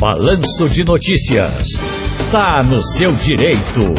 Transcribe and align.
Balanço 0.00 0.66
de 0.70 0.82
Notícias. 0.82 1.74
Tá 2.32 2.62
no 2.62 2.82
seu 2.82 3.12
direito. 3.12 3.94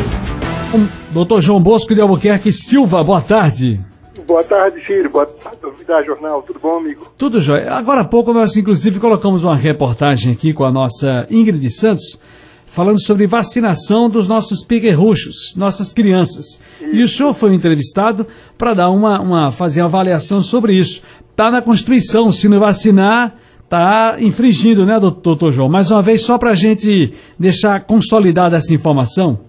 Doutor 1.11 1.41
João 1.41 1.61
Bosco 1.61 1.93
de 1.93 2.01
Albuquerque 2.01 2.51
Silva, 2.51 3.03
boa 3.03 3.21
tarde. 3.21 3.79
Boa 4.25 4.43
tarde, 4.43 4.83
Ciro. 4.83 5.11
Boa 5.11 5.27
tarde, 5.27 5.59
da 5.87 6.01
Jornal. 6.01 6.41
Tudo 6.41 6.59
bom, 6.59 6.79
amigo? 6.79 7.05
Tudo 7.15 7.39
jóia. 7.39 7.71
Agora 7.73 8.01
há 8.01 8.03
pouco 8.03 8.33
nós, 8.33 8.57
inclusive, 8.57 8.99
colocamos 8.99 9.43
uma 9.43 9.55
reportagem 9.55 10.33
aqui 10.33 10.55
com 10.55 10.63
a 10.63 10.71
nossa 10.71 11.27
Ingrid 11.29 11.69
Santos, 11.69 12.17
falando 12.65 12.99
sobre 12.99 13.27
vacinação 13.27 14.09
dos 14.09 14.27
nossos 14.27 14.65
piquerruchos, 14.65 15.53
nossas 15.55 15.93
crianças. 15.93 16.59
Isso. 16.81 16.95
E 16.95 17.03
o 17.03 17.07
senhor 17.07 17.33
foi 17.35 17.53
entrevistado 17.53 18.25
para 18.57 18.73
dar 18.73 18.89
uma, 18.89 19.21
uma, 19.21 19.51
fazer 19.51 19.81
uma 19.81 19.87
avaliação 19.87 20.41
sobre 20.41 20.73
isso. 20.73 21.03
Está 21.29 21.51
na 21.51 21.61
Constituição, 21.61 22.31
se 22.31 22.49
não 22.49 22.59
vacinar, 22.59 23.35
está 23.71 24.17
infringindo, 24.19 24.85
né, 24.85 24.99
doutor 24.99 25.53
João? 25.53 25.69
Mais 25.69 25.89
uma 25.89 26.01
vez, 26.01 26.25
só 26.25 26.37
para 26.37 26.51
a 26.51 26.55
gente 26.55 27.13
deixar 27.39 27.79
consolidada 27.85 28.57
essa 28.57 28.73
informação. 28.73 29.39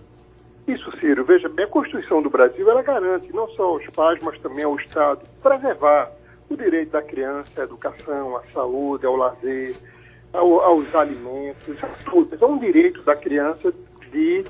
Isso, 0.69 0.89
Ciro. 1.01 1.25
Veja 1.25 1.49
bem, 1.49 1.65
a 1.65 1.69
Constituição 1.69 2.23
do 2.23 2.31
Brasil, 2.31 2.71
ela 2.71 2.83
garante 2.83 3.35
não 3.35 3.49
só 3.49 3.65
aos 3.65 3.85
pais, 3.89 4.21
mas 4.23 4.39
também 4.39 4.65
ao 4.65 4.77
Estado, 4.77 5.23
preservar 5.43 6.13
o 6.49 6.57
direito 6.57 6.93
da 6.93 7.03
criança 7.03 7.63
à 7.63 7.65
educação, 7.65 8.37
à 8.37 8.43
saúde, 8.53 9.05
ao 9.05 9.17
lazer, 9.17 9.75
ao, 10.33 10.61
aos 10.61 10.95
alimentos, 10.95 11.83
a 11.83 11.89
tudo. 12.09 12.39
É 12.41 12.47
um 12.47 12.59
direito 12.59 13.03
da 13.03 13.17
criança 13.17 13.75
de, 14.13 14.45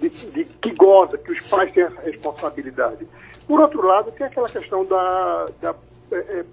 de, 0.00 0.08
de, 0.08 0.44
que 0.44 0.74
goza, 0.74 1.16
que 1.16 1.30
os 1.30 1.48
pais 1.48 1.72
têm 1.72 1.84
essa 1.84 2.00
responsabilidade. 2.00 3.06
Por 3.46 3.60
outro 3.60 3.86
lado, 3.86 4.10
tem 4.10 4.26
aquela 4.26 4.48
questão 4.48 4.84
da, 4.84 5.46
da 5.60 5.74
é, 6.10 6.44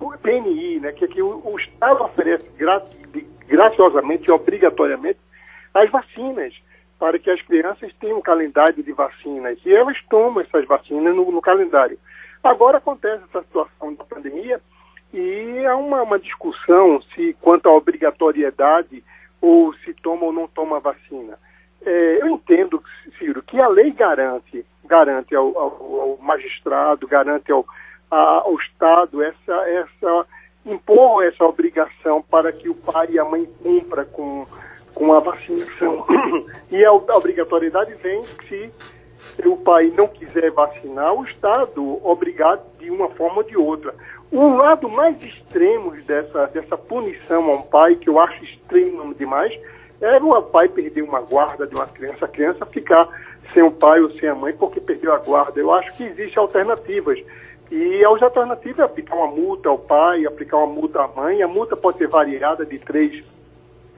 é 0.00 0.16
PNI, 0.16 0.80
né, 0.80 0.92
que, 0.92 1.06
que 1.08 1.22
o, 1.22 1.40
o 1.44 1.58
Estado 1.58 2.04
oferece 2.04 2.48
gra, 2.56 2.82
graciosamente 3.46 4.28
e 4.28 4.32
obrigatoriamente 4.32 5.18
as 5.74 5.90
vacinas 5.90 6.54
para 6.98 7.18
que 7.18 7.30
as 7.30 7.40
crianças 7.42 7.92
tenham 8.00 8.18
um 8.18 8.22
calendário 8.22 8.82
de 8.82 8.92
vacinas 8.92 9.58
e 9.64 9.72
elas 9.72 9.96
tomam 10.10 10.40
essas 10.40 10.66
vacinas 10.66 11.14
no, 11.14 11.30
no 11.30 11.40
calendário. 11.40 11.98
Agora 12.42 12.78
acontece 12.78 13.22
essa 13.24 13.42
situação 13.42 13.94
da 13.94 14.04
pandemia 14.04 14.60
e 15.12 15.64
há 15.66 15.76
uma, 15.76 16.02
uma 16.02 16.18
discussão 16.18 17.00
se 17.14 17.36
quanto 17.40 17.68
à 17.68 17.72
obrigatoriedade 17.72 19.02
ou 19.40 19.72
se 19.74 19.94
toma 19.94 20.26
ou 20.26 20.32
não 20.32 20.48
toma 20.48 20.80
vacina. 20.80 21.38
É, 21.84 22.22
eu 22.22 22.28
entendo, 22.28 22.82
Ciro, 23.18 23.42
que 23.42 23.60
a 23.60 23.68
lei 23.68 23.92
garante, 23.92 24.66
garante 24.84 25.34
ao, 25.34 25.56
ao, 25.56 26.00
ao 26.00 26.18
magistrado, 26.20 27.06
garante 27.06 27.52
ao, 27.52 27.64
a, 28.10 28.42
ao 28.44 28.54
Estado 28.56 29.22
essa, 29.22 29.52
essa 29.68 30.26
impor 30.66 31.24
essa 31.24 31.44
obrigação 31.44 32.22
para 32.22 32.52
que 32.52 32.68
o 32.68 32.74
pai 32.74 33.08
e 33.10 33.18
a 33.18 33.24
mãe 33.24 33.48
cumpra 33.62 34.04
com, 34.04 34.44
com 34.94 35.12
a 35.12 35.20
vacinação. 35.20 36.06
E 36.70 36.84
a, 36.84 36.92
obrigatoriedade 36.92 37.94
vem 37.94 38.22
se 38.22 38.70
o 39.46 39.56
pai 39.56 39.90
não 39.96 40.06
quiser 40.06 40.50
vacinar, 40.50 41.14
o 41.14 41.24
Estado 41.24 42.06
obrigado 42.06 42.60
de 42.78 42.90
uma 42.90 43.08
forma 43.08 43.38
ou 43.38 43.42
de 43.42 43.56
outra. 43.56 43.94
Um 44.30 44.56
lado 44.56 44.88
mais 44.88 45.20
extremo 45.22 45.92
dessa, 46.02 46.46
dessa 46.48 46.76
punição 46.76 47.50
a 47.50 47.54
um 47.54 47.62
pai, 47.62 47.96
que 47.96 48.10
eu 48.10 48.20
acho 48.20 48.44
extremo 48.44 49.14
demais, 49.14 49.58
é 50.00 50.18
o 50.18 50.42
pai 50.42 50.68
perder 50.68 51.02
uma 51.02 51.20
guarda 51.20 51.66
de 51.66 51.74
uma 51.74 51.86
criança, 51.86 52.26
a 52.26 52.28
criança 52.28 52.66
ficar 52.66 53.08
sem 53.52 53.62
o 53.62 53.70
pai 53.70 54.00
ou 54.00 54.10
sem 54.12 54.28
a 54.28 54.34
mãe 54.34 54.52
porque 54.52 54.80
perdeu 54.80 55.12
a 55.12 55.18
guarda. 55.18 55.58
Eu 55.58 55.72
acho 55.72 55.96
que 55.96 56.04
existem 56.04 56.36
alternativas. 56.36 57.18
E 57.70 58.04
as 58.04 58.22
alternativas 58.22 58.78
é 58.78 58.82
aplicar 58.82 59.16
uma 59.16 59.26
multa 59.26 59.68
ao 59.68 59.78
pai, 59.78 60.24
aplicar 60.24 60.56
uma 60.58 60.66
multa 60.66 61.02
à 61.02 61.08
mãe. 61.08 61.42
A 61.42 61.48
multa 61.48 61.76
pode 61.76 61.98
ser 61.98 62.08
variada 62.08 62.64
de 62.64 62.78
três 62.78 63.24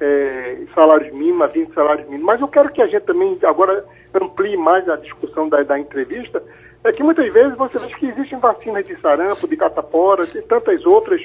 é, 0.00 0.62
salários 0.74 1.12
mínimos 1.12 1.42
a 1.42 1.46
20 1.46 1.74
salários 1.74 2.06
mínimos. 2.06 2.26
Mas 2.26 2.40
eu 2.40 2.48
quero 2.48 2.72
que 2.72 2.82
a 2.82 2.86
gente 2.86 3.02
também 3.02 3.38
agora 3.42 3.84
amplie 4.14 4.56
mais 4.56 4.88
a 4.88 4.96
discussão 4.96 5.48
da, 5.48 5.62
da 5.62 5.78
entrevista, 5.78 6.42
é 6.82 6.90
que 6.92 7.02
muitas 7.02 7.30
vezes 7.32 7.56
você 7.56 7.78
vê 7.78 7.86
que 7.94 8.06
existem 8.06 8.38
vacinas 8.38 8.86
de 8.86 8.98
sarampo, 9.00 9.46
de 9.46 9.56
catapora, 9.56 10.24
e 10.24 10.42
tantas 10.42 10.84
outras, 10.86 11.22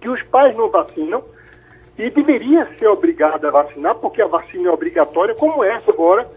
que 0.00 0.08
os 0.08 0.22
pais 0.24 0.56
não 0.56 0.70
vacinam 0.70 1.22
e 1.98 2.08
deveria 2.10 2.68
ser 2.78 2.86
obrigado 2.86 3.44
a 3.44 3.50
vacinar, 3.50 3.96
porque 3.96 4.22
a 4.22 4.26
vacina 4.28 4.68
é 4.68 4.72
obrigatória, 4.72 5.34
como 5.34 5.64
essa 5.64 5.90
agora 5.90 6.30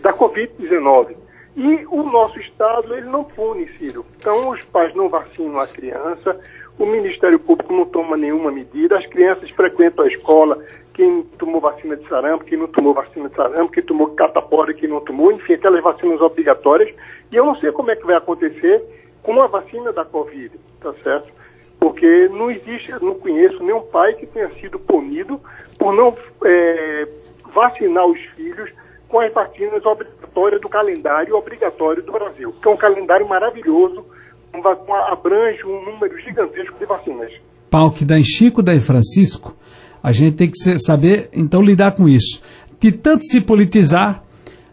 da 0.00 0.12
Covid-19. 0.12 1.14
E 1.56 1.86
o 1.86 2.02
nosso 2.02 2.38
Estado, 2.38 2.94
ele 2.94 3.06
não 3.06 3.24
pune, 3.24 3.66
Ciro. 3.78 4.04
Então, 4.18 4.50
os 4.50 4.62
pais 4.64 4.94
não 4.94 5.08
vacinam 5.08 5.58
a 5.58 5.66
criança, 5.66 6.38
o 6.78 6.84
Ministério 6.84 7.38
Público 7.38 7.72
não 7.72 7.86
toma 7.86 8.16
nenhuma 8.16 8.52
medida, 8.52 8.98
as 8.98 9.06
crianças 9.06 9.48
frequentam 9.50 10.04
a 10.04 10.08
escola 10.08 10.62
quem 10.96 11.22
tomou 11.38 11.60
vacina 11.60 11.94
de 11.94 12.08
sarampo, 12.08 12.46
quem 12.46 12.56
não 12.56 12.68
tomou 12.68 12.94
vacina 12.94 13.28
de 13.28 13.36
sarampo, 13.36 13.70
quem 13.70 13.82
tomou 13.82 14.08
catapora, 14.14 14.72
quem 14.72 14.88
não 14.88 14.98
tomou, 15.00 15.30
enfim, 15.30 15.52
aquelas 15.52 15.82
vacinas 15.82 16.22
obrigatórias. 16.22 16.88
E 17.30 17.36
eu 17.36 17.44
não 17.44 17.54
sei 17.56 17.70
como 17.70 17.90
é 17.90 17.96
que 17.96 18.06
vai 18.06 18.16
acontecer 18.16 18.82
com 19.22 19.38
a 19.42 19.46
vacina 19.46 19.92
da 19.92 20.06
Covid, 20.06 20.58
tá 20.80 20.94
certo? 21.02 21.30
Porque 21.78 22.28
não 22.30 22.50
existe, 22.50 22.92
não 23.02 23.14
conheço 23.14 23.62
nenhum 23.62 23.82
pai 23.82 24.14
que 24.14 24.24
tenha 24.24 24.48
sido 24.54 24.78
punido 24.78 25.38
por 25.78 25.92
não 25.92 26.16
é, 26.46 27.06
vacinar 27.52 28.06
os 28.06 28.20
filhos 28.34 28.72
com 29.06 29.20
as 29.20 29.30
vacinas 29.34 29.84
obrigatórias 29.84 30.15
do 30.60 30.68
calendário 30.68 31.34
obrigatório 31.34 32.02
do 32.02 32.12
Brasil, 32.12 32.54
que 32.60 32.68
é 32.68 32.70
um 32.70 32.76
calendário 32.76 33.26
maravilhoso, 33.26 34.04
abrange 35.10 35.64
um 35.64 35.84
número 35.84 36.18
gigantesco 36.20 36.78
de 36.78 36.84
vacinas. 36.84 37.32
Pau 37.70 37.90
que 37.90 38.04
dá 38.04 38.18
em 38.18 38.22
Chico, 38.22 38.62
dá 38.62 38.74
em 38.74 38.80
Francisco, 38.80 39.56
a 40.02 40.12
gente 40.12 40.36
tem 40.36 40.50
que 40.50 40.78
saber, 40.78 41.30
então, 41.32 41.62
lidar 41.62 41.92
com 41.92 42.06
isso. 42.06 42.42
De 42.78 42.92
tanto 42.92 43.24
se 43.24 43.40
politizar, 43.40 44.22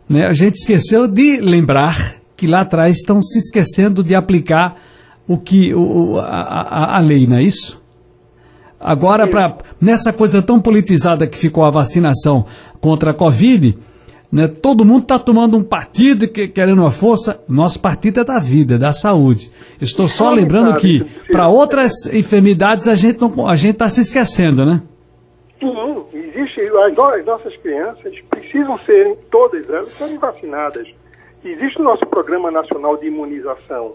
né, 0.07 0.27
a 0.27 0.33
gente 0.33 0.55
esqueceu 0.55 1.07
de 1.07 1.39
lembrar 1.39 2.15
que 2.35 2.45
lá 2.45 2.61
atrás 2.61 2.97
estão 2.97 3.21
se 3.21 3.39
esquecendo 3.39 4.03
de 4.03 4.13
aplicar 4.13 4.77
o 5.25 5.37
que 5.37 5.73
o, 5.73 6.19
a, 6.19 6.25
a, 6.25 6.97
a 6.97 6.99
lei, 6.99 7.25
não 7.25 7.37
é 7.37 7.43
isso? 7.43 7.81
Agora, 8.79 9.29
pra, 9.29 9.57
nessa 9.79 10.11
coisa 10.11 10.41
tão 10.41 10.61
politizada 10.61 11.25
que 11.25 11.37
ficou 11.37 11.63
a 11.63 11.71
vacinação 11.71 12.45
contra 12.81 13.11
a 13.11 13.13
Covid, 13.13 13.77
né, 14.33 14.47
todo 14.47 14.83
mundo 14.83 15.03
está 15.03 15.19
tomando 15.19 15.55
um 15.55 15.63
partido 15.63 16.27
que, 16.27 16.47
querendo 16.47 16.79
uma 16.79 16.89
força. 16.89 17.43
Nosso 17.47 17.79
partido 17.79 18.19
é 18.19 18.23
da 18.23 18.39
vida, 18.39 18.75
é 18.75 18.77
da 18.79 18.91
saúde. 18.91 19.53
Estou 19.79 20.07
só 20.07 20.31
lembrando 20.31 20.75
que 20.79 21.05
para 21.31 21.47
outras 21.47 22.07
enfermidades 22.11 22.87
a 22.87 22.95
gente 22.95 23.19
a 23.45 23.55
gente 23.55 23.73
está 23.73 23.87
se 23.89 24.01
esquecendo, 24.01 24.65
né? 24.65 24.81
Sim, 25.59 26.03
existe. 26.11 26.61
As, 26.61 26.97
as 26.97 27.25
nossas 27.25 27.55
crianças 27.57 28.11
precisam 28.27 28.75
ser, 28.77 29.15
todas 29.29 29.69
elas, 29.69 29.89
serem 29.89 30.17
vacinadas. 30.17 30.87
Existe 31.45 31.79
o 31.79 31.83
nosso 31.83 32.03
Programa 32.07 32.49
Nacional 32.49 32.97
de 32.97 33.05
Imunização. 33.05 33.93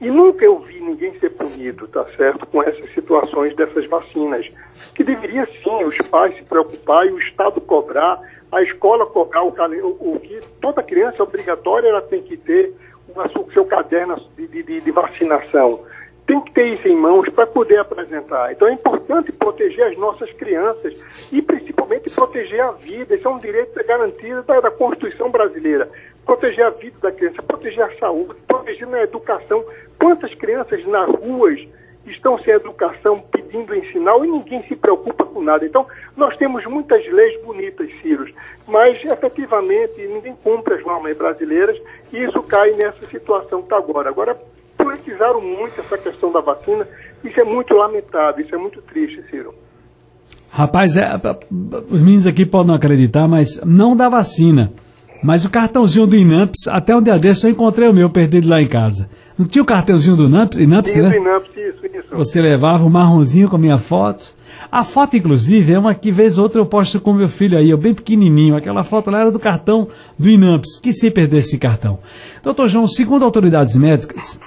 E 0.00 0.08
nunca 0.08 0.44
eu 0.44 0.60
vi 0.60 0.80
ninguém 0.80 1.18
ser 1.18 1.30
punido, 1.30 1.88
tá 1.88 2.04
certo, 2.16 2.46
com 2.46 2.62
essas 2.62 2.88
situações 2.94 3.54
dessas 3.56 3.88
vacinas. 3.88 4.46
Que 4.94 5.02
deveria 5.02 5.44
sim 5.46 5.84
os 5.84 5.96
pais 6.08 6.36
se 6.36 6.44
preocupar 6.44 7.04
e 7.06 7.10
o 7.10 7.18
Estado 7.18 7.60
cobrar, 7.60 8.20
a 8.52 8.62
escola 8.62 9.06
cobrar 9.06 9.42
o, 9.42 9.48
o, 9.48 10.14
o 10.16 10.20
que 10.20 10.40
toda 10.60 10.82
criança 10.82 11.22
obrigatória 11.22 11.88
ela 11.88 12.02
tem 12.02 12.22
que 12.22 12.36
ter 12.36 12.74
o 13.08 13.52
seu 13.52 13.64
caderno 13.64 14.16
de, 14.36 14.46
de, 14.46 14.80
de 14.80 14.90
vacinação 14.90 15.84
tem 16.26 16.40
que 16.40 16.52
ter 16.52 16.74
isso 16.74 16.88
em 16.88 16.96
mãos 16.96 17.28
para 17.30 17.46
poder 17.46 17.78
apresentar. 17.78 18.52
Então 18.52 18.68
é 18.68 18.72
importante 18.72 19.32
proteger 19.32 19.88
as 19.88 19.96
nossas 19.98 20.30
crianças 20.32 20.94
e 21.32 21.42
principalmente 21.42 22.10
proteger 22.10 22.60
a 22.60 22.72
vida. 22.72 23.14
Isso 23.14 23.26
é 23.26 23.30
um 23.30 23.38
direito 23.38 23.72
garantido 23.86 24.42
da, 24.42 24.60
da 24.60 24.70
Constituição 24.70 25.30
brasileira. 25.30 25.90
Proteger 26.24 26.64
a 26.64 26.70
vida 26.70 26.96
da 27.02 27.10
criança, 27.10 27.42
proteger 27.42 27.82
a 27.82 27.98
saúde, 27.98 28.34
proteger 28.46 28.88
a 28.94 29.02
educação. 29.02 29.64
Quantas 29.98 30.32
crianças 30.34 30.84
nas 30.86 31.10
ruas 31.16 31.60
estão 32.06 32.38
sem 32.38 32.54
educação 32.54 33.22
pedindo 33.30 33.74
ensinar 33.74 34.16
e 34.18 34.30
ninguém 34.30 34.62
se 34.64 34.76
preocupa 34.76 35.24
com 35.24 35.42
nada. 35.42 35.64
Então, 35.64 35.86
nós 36.16 36.36
temos 36.36 36.64
muitas 36.66 37.04
leis 37.12 37.42
bonitas, 37.42 37.88
Ciro, 38.00 38.26
mas 38.66 39.02
efetivamente 39.04 40.06
ninguém 40.06 40.34
cumpre 40.42 40.74
as 40.74 40.84
normas 40.84 41.16
brasileiras 41.16 41.80
e 42.12 42.18
isso 42.24 42.42
cai 42.42 42.72
nessa 42.72 43.06
situação 43.06 43.60
que 43.60 43.66
está 43.66 43.76
agora. 43.76 44.08
Agora, 44.08 44.36
politizaram 44.76 45.40
muito 45.40 45.80
essa 45.80 45.96
questão 45.98 46.32
da 46.32 46.40
vacina. 46.40 46.86
Isso 47.24 47.40
é 47.40 47.44
muito 47.44 47.72
lamentável, 47.74 48.44
isso 48.44 48.54
é 48.54 48.58
muito 48.58 48.82
triste, 48.82 49.22
Ciro. 49.30 49.54
Rapaz, 50.50 50.96
é, 50.96 51.08
os 51.88 52.02
meninos 52.02 52.26
aqui 52.26 52.44
podem 52.44 52.68
não 52.68 52.74
acreditar, 52.74 53.26
mas 53.26 53.60
não 53.64 53.96
da 53.96 54.08
vacina. 54.08 54.72
Mas 55.22 55.44
o 55.44 55.50
cartãozinho 55.50 56.06
do 56.06 56.16
Inamps, 56.16 56.66
até 56.68 56.94
um 56.96 57.00
dia 57.00 57.16
desse 57.16 57.46
eu 57.46 57.50
encontrei 57.50 57.88
o 57.88 57.94
meu 57.94 58.10
perdido 58.10 58.48
lá 58.48 58.60
em 58.60 58.66
casa. 58.66 59.08
Não 59.38 59.46
tinha 59.46 59.62
o 59.62 59.66
cartãozinho 59.66 60.16
do 60.16 60.24
Inamps, 60.24 60.58
Inamps 60.58 60.92
Sim, 60.92 61.02
né? 61.02 61.16
Inamps, 61.16 61.50
isso, 61.56 61.86
isso. 61.86 61.91
Você 62.12 62.40
levava 62.40 62.84
o 62.84 62.86
um 62.86 62.90
marronzinho 62.90 63.48
com 63.48 63.56
a 63.56 63.58
minha 63.58 63.78
foto. 63.78 64.34
A 64.70 64.84
foto, 64.84 65.16
inclusive, 65.16 65.72
é 65.72 65.78
uma 65.78 65.94
que 65.94 66.10
vez 66.10 66.38
ou 66.38 66.44
outra 66.44 66.60
eu 66.60 66.66
posto 66.66 67.00
com 67.00 67.12
meu 67.12 67.28
filho 67.28 67.58
aí, 67.58 67.70
eu 67.70 67.78
bem 67.78 67.94
pequenininho. 67.94 68.56
Aquela 68.56 68.84
foto 68.84 69.10
lá 69.10 69.20
era 69.20 69.30
do 69.30 69.38
cartão 69.38 69.88
do 70.18 70.28
Inamps, 70.28 70.78
que 70.80 70.92
se 70.92 71.10
perder 71.10 71.38
esse 71.38 71.58
cartão. 71.58 71.98
Doutor 72.42 72.68
João, 72.68 72.86
segundo 72.86 73.24
autoridades 73.24 73.76
médicas, 73.76 74.38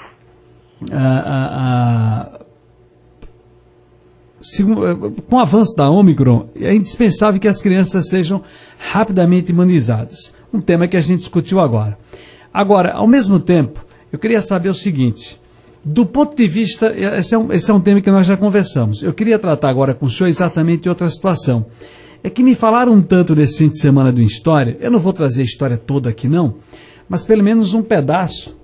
com 5.27 5.35
o 5.35 5.39
avanço 5.39 5.75
da 5.75 5.89
Omicron, 5.89 6.49
é 6.55 6.73
indispensável 6.73 7.39
que 7.39 7.47
as 7.47 7.61
crianças 7.61 8.09
sejam 8.09 8.43
rapidamente 8.77 9.51
imunizadas. 9.51 10.35
Um 10.53 10.61
tema 10.61 10.87
que 10.87 10.97
a 10.97 11.01
gente 11.01 11.19
discutiu 11.19 11.59
agora. 11.59 11.97
Agora, 12.53 12.93
ao 12.93 13.07
mesmo 13.07 13.39
tempo, 13.39 13.83
eu 14.11 14.19
queria 14.19 14.41
saber 14.41 14.69
o 14.69 14.73
seguinte. 14.73 15.39
Do 15.87 16.03
ponto 16.03 16.35
de 16.35 16.47
vista, 16.47 16.91
esse 16.97 17.35
é, 17.35 17.37
um, 17.37 17.53
esse 17.53 17.69
é 17.69 17.73
um 17.73 17.79
tema 17.79 18.01
que 18.01 18.09
nós 18.09 18.25
já 18.25 18.35
conversamos. 18.35 19.03
Eu 19.03 19.13
queria 19.13 19.37
tratar 19.37 19.69
agora 19.69 19.93
com 19.93 20.07
o 20.07 20.09
senhor 20.09 20.27
exatamente 20.27 20.89
outra 20.89 21.07
situação. 21.07 21.67
É 22.23 22.29
que 22.29 22.41
me 22.41 22.55
falaram 22.55 22.99
tanto 23.03 23.35
nesse 23.35 23.59
fim 23.59 23.67
de 23.67 23.79
semana 23.79 24.11
do 24.11 24.19
História, 24.19 24.75
eu 24.81 24.89
não 24.89 24.97
vou 24.97 25.13
trazer 25.13 25.43
a 25.43 25.45
história 25.45 25.77
toda 25.77 26.09
aqui 26.09 26.27
não, 26.27 26.55
mas 27.07 27.23
pelo 27.23 27.43
menos 27.43 27.75
um 27.75 27.83
pedaço, 27.83 28.57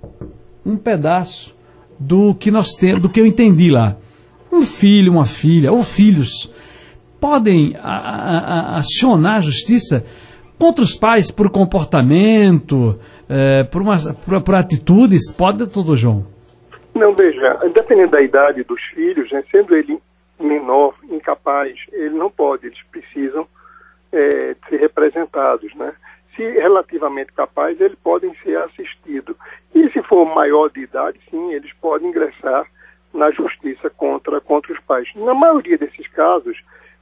um 0.66 0.76
pedaço 0.76 1.54
do 2.00 2.34
que 2.34 2.50
nós 2.50 2.70
temos, 2.74 3.04
do 3.04 3.10
que 3.10 3.20
eu 3.20 3.28
entendi 3.28 3.70
lá. 3.70 3.98
Um 4.52 4.62
filho, 4.64 5.12
uma 5.12 5.26
filha, 5.26 5.72
ou 5.72 5.84
filhos, 5.84 6.50
podem 7.20 7.76
a, 7.80 7.98
a, 7.98 8.38
a, 8.38 8.78
acionar 8.78 9.36
a 9.36 9.42
justiça 9.42 10.04
contra 10.58 10.84
os 10.84 10.96
pais 10.96 11.30
por 11.30 11.52
comportamento, 11.52 12.98
é, 13.30 13.64
por, 13.64 13.84
uma, 13.84 13.96
por, 13.98 14.42
por, 14.42 14.56
atitudes, 14.56 15.32
pode, 15.32 15.60
doutor 15.60 15.96
João? 15.96 16.31
Não, 17.02 17.16
veja, 17.16 17.56
dependendo 17.74 18.12
da 18.12 18.22
idade 18.22 18.64
dos 18.64 18.80
filhos, 18.94 19.32
né, 19.32 19.44
sendo 19.50 19.76
ele 19.76 20.00
menor, 20.40 20.94
incapaz, 21.10 21.76
ele 21.92 22.14
não 22.14 22.30
pode, 22.30 22.68
eles 22.68 22.80
precisam 22.92 23.48
é, 24.12 24.56
ser 24.70 24.78
representados, 24.78 25.74
né? 25.74 25.96
Se 26.36 26.44
relativamente 26.44 27.34
capaz, 27.34 27.82
eles 27.82 27.98
podem 28.04 28.36
ser 28.44 28.56
assistidos. 28.58 29.36
E 29.74 29.90
se 29.90 30.04
for 30.04 30.26
maior 30.26 30.70
de 30.70 30.82
idade, 30.82 31.20
sim, 31.32 31.52
eles 31.52 31.74
podem 31.82 32.10
ingressar 32.10 32.68
na 33.12 33.32
justiça 33.32 33.90
contra, 33.90 34.40
contra 34.40 34.72
os 34.72 34.80
pais. 34.82 35.10
Na 35.16 35.34
maioria 35.34 35.80
desses 35.80 36.08
casos, 36.10 36.56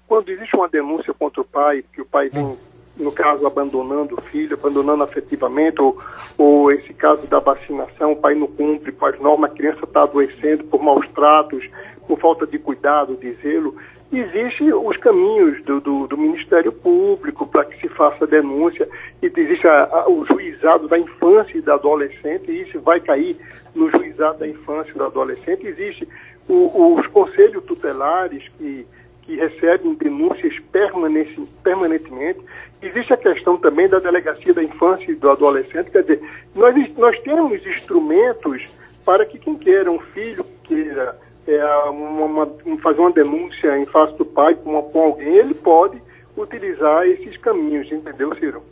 quando 0.08 0.30
existe 0.30 0.56
uma 0.56 0.70
denúncia 0.70 1.14
contra 1.14 1.42
o 1.42 1.46
pai, 1.46 1.84
que 1.94 2.02
o 2.02 2.06
pai 2.06 2.30
vem, 2.30 2.58
no 3.00 3.12
caso, 3.12 3.48
abandonando 3.48 4.16
o 4.16 4.22
filho, 4.22 4.58
abandonando 4.60 5.04
afetivamente, 5.04 5.82
ou, 5.82 5.98
ou 6.38 6.72
esse 6.72 6.94
caso 6.94 7.28
da 7.30 7.40
vacinação, 7.40 8.12
o 8.12 8.18
pai 8.18 8.36
não 8.36 8.48
cumpre 8.48 8.92
com 8.92 9.06
as 9.06 9.20
normas, 9.20 9.52
a 9.52 9.56
criança 9.56 9.86
está 9.86 10.04
adoecendo 10.04 10.66
por 10.66 10.84
maus 10.84 11.08
tratos, 11.10 11.66
por 12.08 12.20
falta 12.20 12.46
de 12.46 12.60
cuidado, 12.60 13.16
de 13.16 13.32
zelo, 13.36 13.76
existem 14.12 14.74
os 14.74 14.98
caminhos 14.98 15.64
do, 15.64 15.80
do, 15.80 16.08
do 16.08 16.18
Ministério 16.18 16.72
Público 16.72 17.46
para 17.46 17.66
que 17.66 17.80
se 17.80 17.88
faça 17.90 18.26
denúncia, 18.26 18.88
e 19.22 19.28
existe 19.28 19.68
a, 19.68 19.84
a, 19.84 20.10
o 20.10 20.26
juizado 20.26 20.88
da 20.88 20.98
infância 20.98 21.58
e 21.58 21.62
da 21.62 21.76
adolescente, 21.76 22.52
e 22.52 22.64
isso 22.64 22.80
vai 22.82 23.00
cair 23.00 23.38
no 23.76 23.90
juizado 23.92 24.40
da 24.40 24.48
infância 24.48 24.92
e 24.92 24.98
do 24.98 25.06
adolescente. 25.06 25.68
Existe 25.68 26.08
o, 26.48 26.96
os 26.96 27.06
conselhos 27.08 27.64
tutelares 27.66 28.44
que, 28.58 28.86
que 29.22 29.36
recebem 29.36 29.94
denúncias 29.94 30.58
permanente, 30.72 31.40
permanentemente. 31.64 32.40
Existe 32.82 33.14
a 33.14 33.18
questão 33.18 33.58
também 33.58 33.90
da 33.90 34.00
delegacia 34.00 34.54
da 34.54 34.64
infância 34.64 35.12
e 35.12 35.16
do 35.16 35.30
adolescente, 35.30 35.92
quer 35.92 36.02
dizer, 36.02 36.22
nós, 36.56 36.76
nós 36.98 37.20
temos 37.22 37.66
instrumentos 37.66 38.74
para 39.06 39.26
que 39.26 39.38
quem 39.38 39.56
queira, 39.56 39.92
um 39.92 40.00
filho 40.00 40.46
queira 40.64 41.18
é, 41.46 41.66
uma, 41.90 42.26
uma, 42.46 42.78
fazer 42.82 43.00
uma 43.02 43.12
denúncia 43.12 43.78
em 43.78 43.86
face 43.86 44.18
do 44.18 44.26
pai 44.26 44.56
com, 44.56 44.82
com 44.84 45.02
alguém, 45.02 45.36
ele 45.36 45.54
pode 45.54 46.02
utilizar 46.38 47.06
esses 47.06 47.36
caminhos, 47.38 47.92
entendeu, 47.92 48.34
Ciro? 48.36 48.64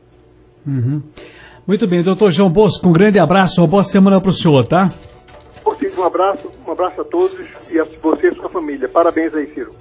Uhum. 0.66 1.02
Muito 1.66 1.86
bem, 1.86 2.02
doutor 2.02 2.32
João 2.32 2.50
Bosco, 2.50 2.88
um 2.88 2.94
grande 2.94 3.20
abraço, 3.20 3.60
uma 3.60 3.68
boa 3.68 3.84
semana 3.84 4.22
para 4.22 4.30
o 4.30 4.34
senhor, 4.34 4.66
tá? 4.66 4.90
Um 5.98 6.04
abraço, 6.04 6.52
um 6.66 6.72
abraço 6.72 7.02
a 7.02 7.04
todos 7.04 7.40
e 7.72 7.80
a 7.80 7.84
você 7.84 8.28
e 8.28 8.30
a 8.30 8.36
sua 8.36 8.50
família. 8.50 8.88
Parabéns 8.88 9.34
aí, 9.34 9.48
Ciro. 9.48 9.72